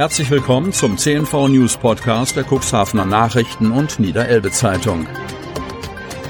Herzlich 0.00 0.30
willkommen 0.30 0.72
zum 0.72 0.96
CNV 0.96 1.48
News 1.48 1.76
Podcast 1.76 2.34
der 2.34 2.46
Cuxhavener 2.50 3.04
Nachrichten 3.04 3.70
und 3.70 4.00
Niederelbe 4.00 4.50
Zeitung. 4.50 5.06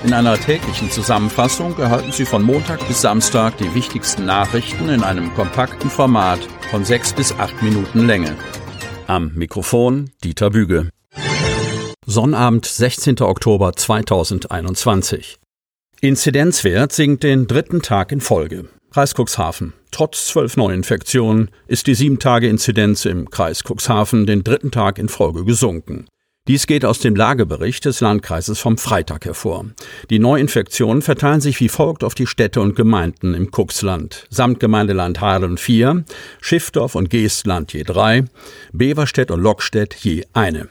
In 0.02 0.12
einer 0.12 0.36
täglichen 0.36 0.90
Zusammenfassung 0.90 1.78
erhalten 1.78 2.10
Sie 2.10 2.24
von 2.24 2.42
Montag 2.42 2.84
bis 2.88 3.00
Samstag 3.00 3.58
die 3.58 3.72
wichtigsten 3.72 4.26
Nachrichten 4.26 4.88
in 4.88 5.04
einem 5.04 5.32
kompakten 5.34 5.88
Format 5.88 6.40
von 6.72 6.84
sechs 6.84 7.12
bis 7.12 7.32
acht 7.38 7.62
Minuten 7.62 8.08
Länge. 8.08 8.36
Am 9.06 9.34
Mikrofon 9.36 10.10
Dieter 10.24 10.50
Büge. 10.50 10.90
Sonnabend, 12.04 12.66
16. 12.66 13.20
Oktober 13.20 13.74
2021. 13.74 15.38
Inzidenzwert 16.00 16.90
sinkt 16.90 17.22
den 17.22 17.46
dritten 17.46 17.82
Tag 17.82 18.10
in 18.10 18.20
Folge. 18.20 18.68
Kreis 18.92 19.14
Cuxhaven. 19.14 19.72
Trotz 19.92 20.26
zwölf 20.26 20.56
Neuinfektionen 20.56 21.50
ist 21.68 21.86
die 21.86 21.94
Sieben-Tage-Inzidenz 21.94 23.04
im 23.04 23.30
Kreis 23.30 23.62
Cuxhaven 23.62 24.26
den 24.26 24.42
dritten 24.42 24.72
Tag 24.72 24.98
in 24.98 25.08
Folge 25.08 25.44
gesunken. 25.44 26.06
Dies 26.48 26.66
geht 26.66 26.84
aus 26.84 26.98
dem 26.98 27.14
Lagebericht 27.14 27.84
des 27.84 28.00
Landkreises 28.00 28.58
vom 28.58 28.78
Freitag 28.78 29.26
hervor. 29.26 29.66
Die 30.10 30.18
Neuinfektionen 30.18 31.02
verteilen 31.02 31.40
sich 31.40 31.60
wie 31.60 31.68
folgt 31.68 32.02
auf 32.02 32.16
die 32.16 32.26
Städte 32.26 32.60
und 32.60 32.74
Gemeinden 32.74 33.34
im 33.34 33.52
Cuxland. 33.52 34.26
Samtgemeindeland 34.30 35.20
Haaren 35.20 35.58
4, 35.58 36.04
Schiffdorf 36.40 36.96
und 36.96 37.10
Geestland 37.10 37.72
je 37.72 37.84
drei, 37.84 38.24
Beverstedt 38.72 39.30
und 39.30 39.40
Lockstedt 39.40 39.94
je 39.94 40.24
eine. 40.32 40.68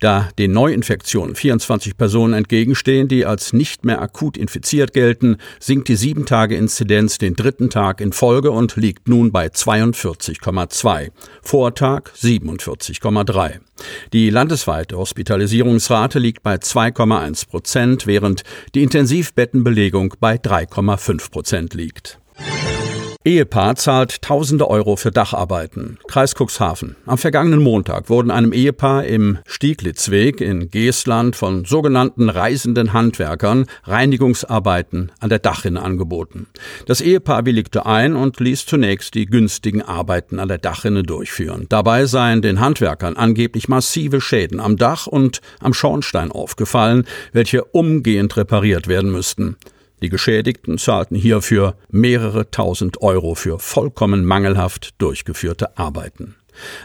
Da 0.00 0.28
den 0.38 0.52
Neuinfektionen 0.52 1.34
24 1.34 1.96
Personen 1.96 2.34
entgegenstehen, 2.34 3.08
die 3.08 3.26
als 3.26 3.52
nicht 3.52 3.84
mehr 3.84 4.00
akut 4.00 4.36
infiziert 4.36 4.92
gelten, 4.92 5.36
sinkt 5.60 5.88
die 5.88 5.96
7-Tage-Inzidenz 5.96 7.18
den 7.18 7.34
dritten 7.34 7.70
Tag 7.70 8.00
in 8.00 8.12
Folge 8.12 8.50
und 8.50 8.76
liegt 8.76 9.08
nun 9.08 9.32
bei 9.32 9.46
42,2. 9.46 11.10
Vortag 11.42 12.10
47,3. 12.16 13.60
Die 14.12 14.30
landesweite 14.30 14.96
Hospitalisierungsrate 14.96 16.18
liegt 16.18 16.42
bei 16.42 16.56
2,1 16.56 17.48
Prozent, 17.48 18.06
während 18.06 18.42
die 18.74 18.82
Intensivbettenbelegung 18.82 20.14
bei 20.20 20.36
3,5 20.36 21.30
Prozent 21.30 21.74
liegt. 21.74 22.18
Ehepaar 23.28 23.76
zahlt 23.76 24.22
tausende 24.22 24.70
Euro 24.70 24.96
für 24.96 25.10
Dacharbeiten. 25.10 25.98
Kreis 26.08 26.34
Cuxhaven. 26.34 26.96
Am 27.04 27.18
vergangenen 27.18 27.62
Montag 27.62 28.08
wurden 28.08 28.30
einem 28.30 28.54
Ehepaar 28.54 29.04
im 29.04 29.36
Stieglitzweg 29.46 30.40
in 30.40 30.70
Geestland 30.70 31.36
von 31.36 31.66
sogenannten 31.66 32.30
reisenden 32.30 32.94
Handwerkern 32.94 33.66
Reinigungsarbeiten 33.84 35.12
an 35.20 35.28
der 35.28 35.40
Dachrinne 35.40 35.82
angeboten. 35.82 36.46
Das 36.86 37.02
Ehepaar 37.02 37.44
willigte 37.44 37.84
ein 37.84 38.16
und 38.16 38.40
ließ 38.40 38.64
zunächst 38.64 39.12
die 39.12 39.26
günstigen 39.26 39.82
Arbeiten 39.82 40.38
an 40.38 40.48
der 40.48 40.56
Dachrinne 40.56 41.02
durchführen. 41.02 41.66
Dabei 41.68 42.06
seien 42.06 42.40
den 42.40 42.60
Handwerkern 42.60 43.18
angeblich 43.18 43.68
massive 43.68 44.22
Schäden 44.22 44.58
am 44.58 44.78
Dach 44.78 45.06
und 45.06 45.42
am 45.60 45.74
Schornstein 45.74 46.32
aufgefallen, 46.32 47.04
welche 47.32 47.62
umgehend 47.62 48.38
repariert 48.38 48.88
werden 48.88 49.12
müssten. 49.12 49.58
Die 50.02 50.08
Geschädigten 50.08 50.78
zahlten 50.78 51.16
hierfür 51.16 51.76
mehrere 51.90 52.50
tausend 52.50 53.02
Euro 53.02 53.34
für 53.34 53.58
vollkommen 53.58 54.24
mangelhaft 54.24 54.94
durchgeführte 54.98 55.76
Arbeiten. 55.76 56.36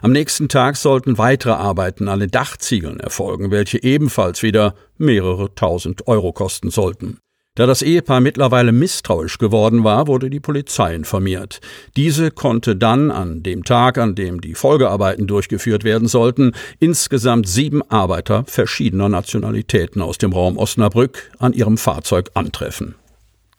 Am 0.02 0.12
nächsten 0.12 0.50
Tag 0.50 0.78
sollten 0.78 1.18
weitere 1.18 1.54
Arbeiten 1.54 2.08
an 2.08 2.20
den 2.20 2.32
Dachziegeln 2.32 3.00
erfolgen, 3.00 3.52
welche 3.52 3.82
ebenfalls 3.82 4.44
wieder 4.44 4.76
mehrere 4.98 5.54
tausend 5.56 6.08
Euro 6.08 6.32
kosten 6.32 6.70
sollten. 6.70 7.18
Da 7.56 7.68
das 7.68 7.84
Ehepaar 7.84 8.20
mittlerweile 8.20 8.72
misstrauisch 8.72 9.38
geworden 9.38 9.84
war, 9.84 10.08
wurde 10.08 10.32
die 10.32 10.40
Polizei 10.40 10.96
informiert. 10.96 11.62
Diese 11.96 12.32
konnte 12.32 12.76
dann 12.76 13.12
an 13.12 13.44
dem 13.44 13.64
Tag, 13.64 14.00
an 14.00 14.16
dem 14.16 14.42
die 14.42 14.56
Folgearbeiten 14.56 15.28
durchgeführt 15.28 15.84
werden 15.84 16.08
sollten, 16.08 16.54
insgesamt 16.80 17.48
sieben 17.48 17.84
Arbeiter 17.92 18.44
verschiedener 18.48 19.08
Nationalitäten 19.08 20.02
aus 20.02 20.18
dem 20.18 20.34
Raum 20.34 20.58
Osnabrück 20.58 21.30
an 21.38 21.54
ihrem 21.54 21.78
Fahrzeug 21.78 22.32
antreffen. 22.34 22.96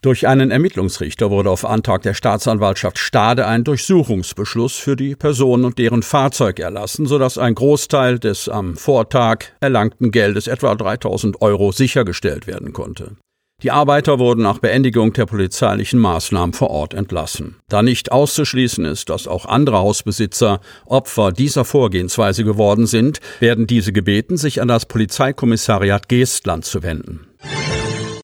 Durch 0.05 0.27
einen 0.27 0.51
Ermittlungsrichter 0.51 1.31
wurde 1.31 1.49
auf 1.49 1.65
Antrag 1.65 2.03
der 2.03 2.13
Staatsanwaltschaft 2.13 2.99
Stade 2.99 3.47
ein 3.47 3.63
Durchsuchungsbeschluss 3.63 4.75
für 4.75 4.95
die 4.95 5.15
Personen 5.15 5.65
und 5.65 5.79
deren 5.79 6.03
Fahrzeug 6.03 6.59
erlassen, 6.59 7.07
sodass 7.07 7.39
ein 7.39 7.55
Großteil 7.55 8.19
des 8.19 8.47
am 8.47 8.77
Vortag 8.77 9.45
erlangten 9.61 10.11
Geldes, 10.11 10.45
etwa 10.45 10.75
3000 10.75 11.41
Euro, 11.41 11.71
sichergestellt 11.71 12.45
werden 12.45 12.71
konnte. 12.71 13.15
Die 13.63 13.71
Arbeiter 13.71 14.19
wurden 14.19 14.43
nach 14.43 14.59
Beendigung 14.59 15.11
der 15.13 15.25
polizeilichen 15.25 15.99
Maßnahmen 15.99 16.53
vor 16.53 16.69
Ort 16.69 16.93
entlassen. 16.93 17.55
Da 17.67 17.81
nicht 17.81 18.11
auszuschließen 18.11 18.85
ist, 18.85 19.09
dass 19.09 19.27
auch 19.27 19.47
andere 19.47 19.79
Hausbesitzer 19.79 20.59
Opfer 20.85 21.31
dieser 21.31 21.65
Vorgehensweise 21.65 22.43
geworden 22.43 22.85
sind, 22.85 23.21
werden 23.39 23.65
diese 23.65 23.91
gebeten, 23.91 24.37
sich 24.37 24.61
an 24.61 24.67
das 24.67 24.85
Polizeikommissariat 24.85 26.07
Geestland 26.09 26.63
zu 26.63 26.83
wenden. 26.83 27.25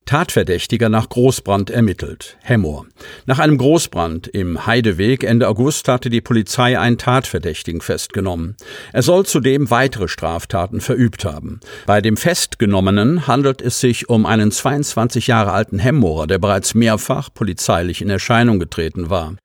Tatverdächtiger 0.06 0.90
nach 0.90 1.10
Großbrand 1.10 1.70
ermittelt. 1.70 2.38
Hemmoor. 2.42 2.86
Nach 3.26 3.40
einem 3.40 3.58
Großbrand 3.58 4.28
im 4.28 4.66
Heideweg 4.66 5.24
Ende 5.24 5.48
August 5.48 5.88
hatte 5.88 6.10
die 6.10 6.22
Polizei 6.22 6.78
einen 6.78 6.98
Tatverdächtigen 6.98 7.82
festgenommen. 7.82 8.56
Er 8.94 9.04
soll 9.04 9.26
zudem 9.26 9.70
weitere 9.70 10.08
Straftaten 10.08 10.82
verübt 10.82 11.24
haben. 11.24 11.60
Bei 11.86 12.02
dem 12.02 12.18
Festgenommenen 12.18 13.28
handelt 13.28 13.62
es 13.62 13.80
sich 13.80 14.10
um 14.10 14.26
einen 14.26 14.52
22 14.52 15.28
Jahre 15.28 15.52
alten 15.52 15.80
Hemmoorer, 15.80 16.28
der 16.28 16.40
bereits 16.40 16.74
mehrfach 16.74 17.30
polizeilich 17.34 18.02
in 18.02 18.10
Erscheinung 18.10 18.60
getreten 18.60 19.10
war. 19.10 19.36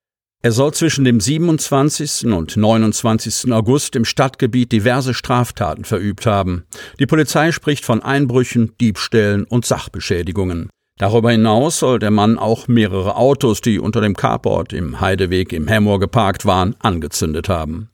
Er 0.46 0.52
soll 0.52 0.72
zwischen 0.72 1.04
dem 1.04 1.18
27. 1.18 2.32
und 2.32 2.56
29. 2.56 3.52
August 3.52 3.96
im 3.96 4.04
Stadtgebiet 4.04 4.70
diverse 4.70 5.12
Straftaten 5.12 5.84
verübt 5.84 6.24
haben. 6.24 6.66
Die 7.00 7.06
Polizei 7.06 7.50
spricht 7.50 7.84
von 7.84 8.00
Einbrüchen, 8.00 8.70
Diebstählen 8.80 9.42
und 9.42 9.66
Sachbeschädigungen. 9.66 10.70
Darüber 11.00 11.32
hinaus 11.32 11.80
soll 11.80 11.98
der 11.98 12.12
Mann 12.12 12.38
auch 12.38 12.68
mehrere 12.68 13.16
Autos, 13.16 13.60
die 13.60 13.80
unter 13.80 14.00
dem 14.00 14.14
Carport 14.14 14.72
im 14.72 15.00
Heideweg 15.00 15.52
im 15.52 15.66
Hemmoor 15.66 15.98
geparkt 15.98 16.46
waren, 16.46 16.76
angezündet 16.78 17.48
haben. 17.48 17.90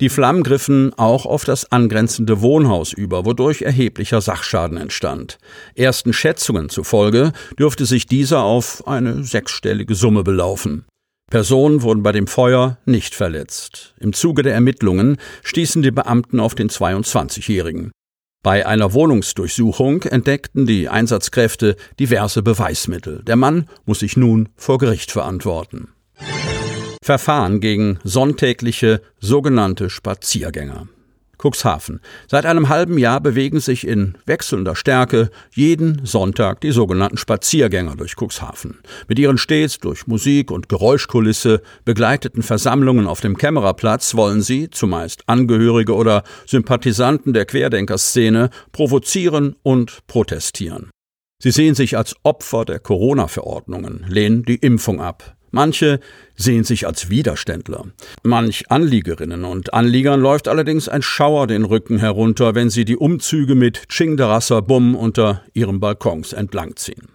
Die 0.00 0.08
Flammen 0.08 0.42
griffen 0.42 0.94
auch 0.96 1.26
auf 1.26 1.44
das 1.44 1.70
angrenzende 1.70 2.40
Wohnhaus 2.40 2.94
über, 2.94 3.26
wodurch 3.26 3.60
erheblicher 3.60 4.22
Sachschaden 4.22 4.78
entstand. 4.78 5.36
Ersten 5.74 6.14
Schätzungen 6.14 6.70
zufolge 6.70 7.34
dürfte 7.58 7.84
sich 7.84 8.06
dieser 8.06 8.42
auf 8.42 8.88
eine 8.88 9.22
sechsstellige 9.22 9.94
Summe 9.94 10.22
belaufen. 10.22 10.86
Personen 11.30 11.82
wurden 11.82 12.02
bei 12.02 12.10
dem 12.10 12.26
Feuer 12.26 12.78
nicht 12.84 13.14
verletzt. 13.14 13.94
Im 14.00 14.12
Zuge 14.12 14.42
der 14.42 14.52
Ermittlungen 14.52 15.16
stießen 15.44 15.80
die 15.80 15.92
Beamten 15.92 16.40
auf 16.40 16.56
den 16.56 16.68
22-Jährigen. 16.68 17.92
Bei 18.42 18.66
einer 18.66 18.92
Wohnungsdurchsuchung 18.94 20.02
entdeckten 20.02 20.66
die 20.66 20.88
Einsatzkräfte 20.88 21.76
diverse 22.00 22.42
Beweismittel. 22.42 23.22
Der 23.22 23.36
Mann 23.36 23.68
muss 23.84 24.00
sich 24.00 24.16
nun 24.16 24.48
vor 24.56 24.78
Gericht 24.78 25.12
verantworten. 25.12 25.88
Verfahren 27.02 27.60
gegen 27.60 28.00
sonntägliche 28.02 29.00
sogenannte 29.20 29.88
Spaziergänger. 29.88 30.88
Cuxhaven. 31.40 32.00
Seit 32.28 32.46
einem 32.46 32.68
halben 32.68 32.98
Jahr 32.98 33.20
bewegen 33.20 33.60
sich 33.60 33.86
in 33.86 34.16
wechselnder 34.26 34.76
Stärke 34.76 35.30
jeden 35.52 36.04
Sonntag 36.04 36.60
die 36.60 36.72
sogenannten 36.72 37.16
Spaziergänger 37.16 37.96
durch 37.96 38.14
Cuxhaven. 38.16 38.78
Mit 39.08 39.18
ihren 39.18 39.38
stets 39.38 39.78
durch 39.78 40.06
Musik 40.06 40.50
und 40.50 40.68
Geräuschkulisse 40.68 41.62
begleiteten 41.84 42.42
Versammlungen 42.42 43.06
auf 43.06 43.20
dem 43.20 43.36
Kämmererplatz 43.36 44.14
wollen 44.14 44.42
sie, 44.42 44.70
zumeist 44.70 45.22
Angehörige 45.26 45.94
oder 45.94 46.22
Sympathisanten 46.46 47.32
der 47.32 47.46
Querdenkerszene, 47.46 48.50
provozieren 48.72 49.56
und 49.62 50.06
protestieren. 50.06 50.90
Sie 51.42 51.52
sehen 51.52 51.74
sich 51.74 51.96
als 51.96 52.16
Opfer 52.22 52.66
der 52.66 52.80
Corona-Verordnungen, 52.80 54.04
lehnen 54.08 54.42
die 54.44 54.56
Impfung 54.56 55.00
ab. 55.00 55.36
Manche 55.50 56.00
sehen 56.36 56.64
sich 56.64 56.86
als 56.86 57.10
Widerständler. 57.10 57.86
Manch 58.22 58.70
Anliegerinnen 58.70 59.44
und 59.44 59.74
Anliegern 59.74 60.20
läuft 60.20 60.48
allerdings 60.48 60.88
ein 60.88 61.02
Schauer 61.02 61.46
den 61.46 61.64
Rücken 61.64 61.98
herunter, 61.98 62.54
wenn 62.54 62.70
sie 62.70 62.84
die 62.84 62.96
Umzüge 62.96 63.54
mit 63.54 63.88
Chingdarasser 63.88 64.62
Bum 64.62 64.94
unter 64.94 65.42
ihren 65.54 65.80
Balkons 65.80 66.32
entlangziehen. 66.32 67.08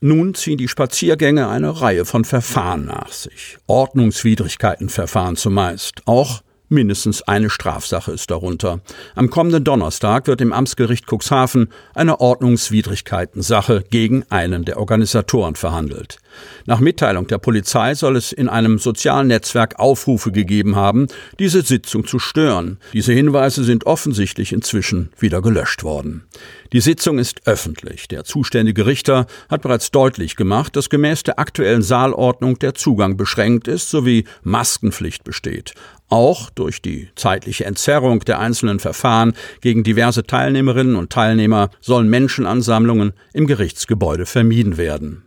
Nun 0.00 0.34
ziehen 0.34 0.58
die 0.58 0.68
Spaziergänge 0.68 1.48
eine 1.48 1.80
Reihe 1.80 2.04
von 2.04 2.24
Verfahren 2.24 2.86
nach 2.86 3.12
sich. 3.12 3.58
Ordnungswidrigkeitenverfahren 3.66 5.36
zumeist, 5.36 6.02
auch 6.06 6.42
Mindestens 6.68 7.22
eine 7.22 7.50
Strafsache 7.50 8.10
ist 8.10 8.30
darunter. 8.30 8.80
Am 9.14 9.28
kommenden 9.28 9.64
Donnerstag 9.64 10.26
wird 10.26 10.40
im 10.40 10.52
Amtsgericht 10.52 11.06
Cuxhaven 11.06 11.68
eine 11.94 12.20
Ordnungswidrigkeitensache 12.20 13.84
gegen 13.90 14.24
einen 14.30 14.64
der 14.64 14.78
Organisatoren 14.78 15.56
verhandelt. 15.56 16.18
Nach 16.66 16.80
Mitteilung 16.80 17.26
der 17.26 17.38
Polizei 17.38 17.94
soll 17.94 18.16
es 18.16 18.32
in 18.32 18.48
einem 18.48 18.78
sozialen 18.78 19.28
Netzwerk 19.28 19.78
Aufrufe 19.78 20.32
gegeben 20.32 20.76
haben, 20.76 21.06
diese 21.38 21.62
Sitzung 21.62 22.06
zu 22.06 22.18
stören. 22.18 22.78
Diese 22.92 23.12
Hinweise 23.12 23.64
sind 23.64 23.86
offensichtlich 23.86 24.52
inzwischen 24.52 25.10
wieder 25.18 25.42
gelöscht 25.42 25.82
worden. 25.82 26.24
Die 26.72 26.80
Sitzung 26.80 27.18
ist 27.18 27.46
öffentlich. 27.46 28.08
Der 28.08 28.24
zuständige 28.24 28.86
Richter 28.86 29.26
hat 29.48 29.62
bereits 29.62 29.90
deutlich 29.90 30.36
gemacht, 30.36 30.74
dass 30.74 30.90
gemäß 30.90 31.22
der 31.22 31.38
aktuellen 31.38 31.82
Saalordnung 31.82 32.58
der 32.58 32.74
Zugang 32.74 33.16
beschränkt 33.16 33.68
ist 33.68 33.90
sowie 33.90 34.24
Maskenpflicht 34.42 35.22
besteht. 35.22 35.74
Auch 36.08 36.50
durch 36.50 36.82
die 36.82 37.08
zeitliche 37.16 37.64
Entzerrung 37.64 38.20
der 38.20 38.38
einzelnen 38.38 38.78
Verfahren 38.78 39.34
gegen 39.60 39.84
diverse 39.84 40.24
Teilnehmerinnen 40.24 40.96
und 40.96 41.10
Teilnehmer 41.10 41.70
sollen 41.80 42.08
Menschenansammlungen 42.08 43.12
im 43.32 43.46
Gerichtsgebäude 43.46 44.26
vermieden 44.26 44.76
werden. 44.76 45.22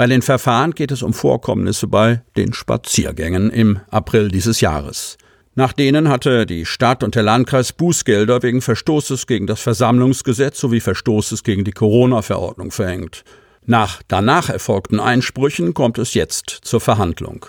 Bei 0.00 0.06
den 0.06 0.22
Verfahren 0.22 0.70
geht 0.70 0.92
es 0.92 1.02
um 1.02 1.12
Vorkommnisse 1.12 1.86
bei 1.86 2.22
den 2.34 2.54
Spaziergängen 2.54 3.50
im 3.50 3.80
April 3.90 4.28
dieses 4.28 4.62
Jahres. 4.62 5.18
Nach 5.54 5.74
denen 5.74 6.08
hatte 6.08 6.46
die 6.46 6.64
Stadt 6.64 7.04
und 7.04 7.16
der 7.16 7.22
Landkreis 7.22 7.74
Bußgelder 7.74 8.42
wegen 8.42 8.62
Verstoßes 8.62 9.26
gegen 9.26 9.46
das 9.46 9.60
Versammlungsgesetz 9.60 10.58
sowie 10.58 10.80
Verstoßes 10.80 11.42
gegen 11.42 11.64
die 11.64 11.72
Corona-Verordnung 11.72 12.70
verhängt. 12.70 13.24
Nach 13.66 14.00
danach 14.08 14.48
erfolgten 14.48 15.00
Einsprüchen 15.00 15.74
kommt 15.74 15.98
es 15.98 16.14
jetzt 16.14 16.48
zur 16.48 16.80
Verhandlung. 16.80 17.44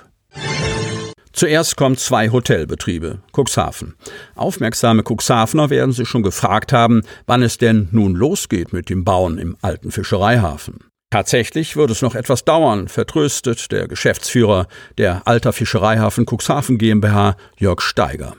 Zuerst 1.32 1.78
kommen 1.78 1.96
zwei 1.96 2.32
Hotelbetriebe, 2.32 3.20
Cuxhaven. 3.32 3.96
Aufmerksame 4.36 5.04
Cuxhavener 5.10 5.70
werden 5.70 5.94
sich 5.94 6.10
schon 6.10 6.22
gefragt 6.22 6.74
haben, 6.74 7.04
wann 7.26 7.44
es 7.44 7.58
denn 7.58 7.88
nun 7.94 8.14
losgeht 8.14 8.74
mit 8.74 8.90
dem 8.90 9.06
Bauen 9.06 9.38
im 9.38 9.56
alten 9.62 9.92
Fischereihafen. 9.92 10.91
Tatsächlich 11.12 11.76
würde 11.76 11.92
es 11.92 12.02
noch 12.02 12.16
etwas 12.16 12.46
dauern, 12.46 12.88
vertröstet 12.88 13.74
der 13.74 13.90
Geschäftsführer 13.90 14.68
der 14.98 15.28
Alter 15.28 15.52
Fischereihafen 15.52 16.26
Cuxhaven 16.26 16.78
GmbH, 16.78 17.36
Jörg 17.58 17.82
Steiger. 17.82 18.38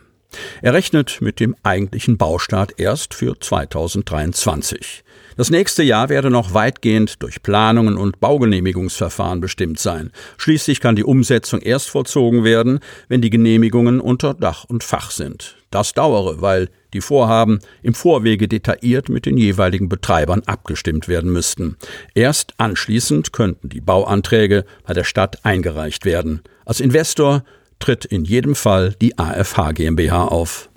Er 0.62 0.74
rechnet 0.74 1.18
mit 1.20 1.40
dem 1.40 1.54
eigentlichen 1.62 2.16
Baustart 2.16 2.74
erst 2.78 3.14
für 3.14 3.38
2023. 3.38 5.04
Das 5.36 5.50
nächste 5.50 5.82
Jahr 5.82 6.08
werde 6.10 6.30
noch 6.30 6.52
weitgehend 6.52 7.22
durch 7.22 7.42
Planungen 7.42 7.96
und 7.96 8.20
Baugenehmigungsverfahren 8.20 9.40
bestimmt 9.40 9.78
sein. 9.78 10.10
Schließlich 10.36 10.80
kann 10.80 10.96
die 10.96 11.04
Umsetzung 11.04 11.60
erst 11.60 11.88
vollzogen 11.88 12.44
werden, 12.44 12.80
wenn 13.08 13.22
die 13.22 13.30
Genehmigungen 13.30 14.00
unter 14.00 14.34
Dach 14.34 14.64
und 14.64 14.84
Fach 14.84 15.10
sind. 15.10 15.56
Das 15.70 15.94
dauere, 15.94 16.42
weil 16.42 16.68
die 16.92 17.00
Vorhaben 17.00 17.60
im 17.82 17.94
Vorwege 17.94 18.46
detailliert 18.46 19.08
mit 19.08 19.24
den 19.24 19.38
jeweiligen 19.38 19.88
Betreibern 19.88 20.42
abgestimmt 20.44 21.08
werden 21.08 21.32
müssten. 21.32 21.76
Erst 22.14 22.52
anschließend 22.58 23.32
könnten 23.32 23.70
die 23.70 23.80
Bauanträge 23.80 24.66
bei 24.86 24.92
der 24.92 25.04
Stadt 25.04 25.44
eingereicht 25.46 26.04
werden. 26.04 26.42
Als 26.66 26.80
Investor 26.80 27.42
tritt 27.82 28.04
in 28.04 28.24
jedem 28.24 28.54
Fall 28.54 28.94
die 29.00 29.18
AFH 29.18 29.72
GmbH 29.72 30.26
auf. 30.26 30.70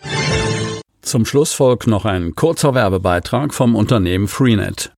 Zum 1.01 1.25
Schluss 1.25 1.53
folgt 1.53 1.85
noch 1.85 2.03
ein 2.03 2.33
kurzer 2.33 2.73
Werbebeitrag 2.73 3.53
vom 3.53 3.75
Unternehmen 3.75 4.27
Freenet. 4.27 4.91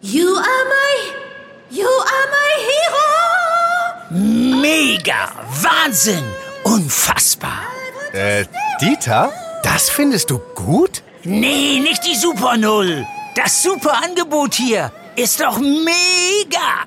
You 0.00 0.26
are 0.26 0.64
my, 0.74 1.76
you 1.76 1.86
are 1.86 2.26
my 2.38 2.52
hero! 2.70 4.62
Mega! 4.62 5.28
Wahnsinn! 5.60 6.24
Unfassbar! 6.64 7.60
Äh, 8.12 8.46
Dieter? 8.80 9.30
Das 9.62 9.90
findest 9.90 10.30
du 10.30 10.38
gut? 10.54 11.02
Nee, 11.24 11.78
nicht 11.80 12.06
die 12.06 12.16
Super 12.16 12.56
Null. 12.56 13.06
Das 13.36 13.62
super 13.62 14.02
Angebot 14.02 14.54
hier 14.54 14.90
ist 15.16 15.40
doch 15.40 15.58
mega! 15.58 16.86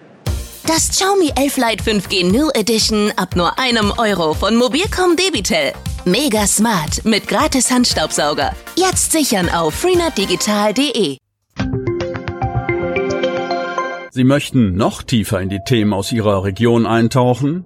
Das 0.66 0.90
Xiaomi 0.92 1.30
11 1.36 1.58
Lite 1.58 1.84
5G 1.84 2.32
New 2.32 2.50
Edition 2.54 3.12
ab 3.18 3.36
nur 3.36 3.60
einem 3.60 3.92
Euro 3.98 4.34
von 4.34 4.56
Mobilcom 4.56 5.18
Debitel. 5.18 5.74
Mega 6.06 6.48
smart 6.48 7.04
mit 7.04 7.28
gratis 7.28 7.70
Handstaubsauger. 7.70 8.54
Jetzt 8.78 9.12
sichern 9.12 9.50
auf 9.50 9.74
freenetdigital.de. 9.74 11.18
Sie 14.12 14.24
möchten 14.24 14.76
noch 14.76 15.04
tiefer 15.04 15.42
in 15.42 15.50
die 15.50 15.60
Themen 15.66 15.92
aus 15.92 16.14
Ihrer 16.14 16.46
Region 16.46 16.86
eintauchen? 16.86 17.66